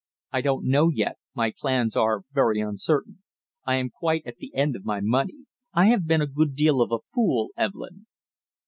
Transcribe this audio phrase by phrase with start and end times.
[0.31, 3.21] "I don't know yet, my plans are very uncertain.
[3.65, 5.45] I am quite at the end of my money.
[5.75, 8.07] I have been a good deal of a fool, Evelyn."